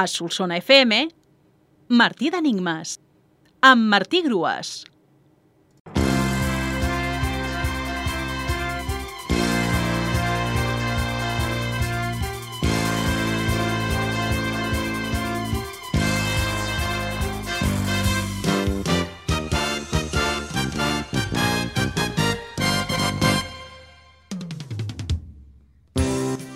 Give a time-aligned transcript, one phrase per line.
[0.00, 1.10] A Solsona FM,
[1.92, 2.94] Martí d'Enigmes,
[3.60, 4.86] amb Martí Grues.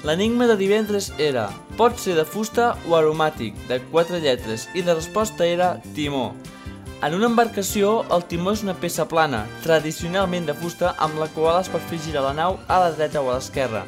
[0.05, 1.47] L'enigma de divendres era
[1.79, 6.35] pot ser de fusta o aromàtic, de quatre lletres, i la resposta era timó.
[7.01, 11.57] En una embarcació, el timó és una peça plana, tradicionalment de fusta, amb la qual
[11.63, 13.87] es pot fer girar la nau a la dreta o a l'esquerra.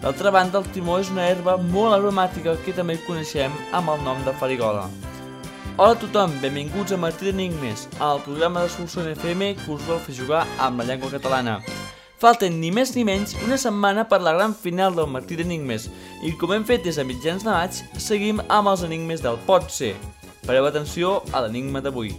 [0.00, 4.24] D'altra banda, el timó és una herba molt aromàtica que també coneixem amb el nom
[4.24, 4.86] de farigola.
[5.76, 10.00] Hola a tothom, benvinguts a Martí d'Enigmes, al programa de Solsona FM que us vol
[10.08, 11.60] fer jugar amb la llengua catalana.
[12.18, 15.84] Falten ni més ni menys una setmana per la gran final del Martí d'Enigmes
[16.26, 19.70] i com hem fet des de mitjans de maig, seguim amb els enigmes del pot
[19.70, 19.92] ser.
[20.42, 22.10] Pareu atenció a l'enigma d'avui.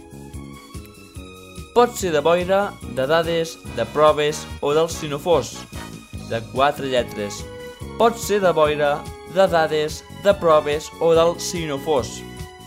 [1.74, 2.62] Pot ser de boira,
[2.96, 5.52] de dades, de proves o del sinofós.
[6.32, 7.44] De quatre lletres.
[8.00, 8.96] Pot ser de boira,
[9.36, 12.22] de dades, de proves o del sinofós.